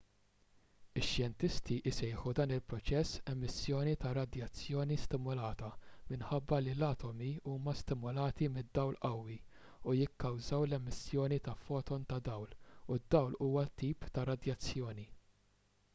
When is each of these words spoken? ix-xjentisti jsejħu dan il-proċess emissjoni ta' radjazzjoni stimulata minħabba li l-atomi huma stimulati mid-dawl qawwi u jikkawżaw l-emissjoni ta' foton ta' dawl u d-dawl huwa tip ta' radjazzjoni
ix-xjentisti 0.99 1.75
jsejħu 1.95 2.31
dan 2.37 2.51
il-proċess 2.55 3.19
emissjoni 3.33 3.93
ta' 4.05 4.13
radjazzjoni 4.17 4.97
stimulata 5.01 5.67
minħabba 6.13 6.61
li 6.63 6.73
l-atomi 6.77 7.29
huma 7.53 7.75
stimulati 7.81 8.47
mid-dawl 8.55 8.97
qawwi 9.05 9.37
u 9.91 9.95
jikkawżaw 9.99 10.65
l-emissjoni 10.69 11.39
ta' 11.49 11.57
foton 11.67 12.07
ta' 12.13 12.21
dawl 12.31 12.57
u 12.89 12.97
d-dawl 13.03 13.37
huwa 13.47 13.67
tip 13.83 14.09
ta' 14.17 14.25
radjazzjoni 14.31 15.07